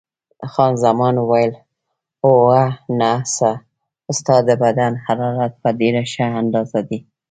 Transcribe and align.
خان 0.51 0.73
زمان 0.83 1.15
وویل: 1.19 1.51
اوه، 2.25 2.61
نه، 2.99 3.11
ستا 4.17 4.35
د 4.47 4.49
بدن 4.63 4.91
حرارت 5.05 5.53
په 5.61 5.69
ډېره 5.79 6.03
ښه 6.11 6.25
اندازه 6.41 6.79
دی. 6.89 6.99